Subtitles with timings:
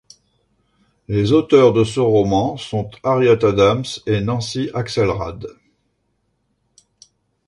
[1.07, 5.45] Les auteurs de ce roman sont Harriet Adams et Nancy Axelrad.